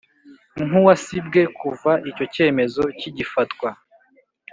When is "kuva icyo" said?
1.59-2.25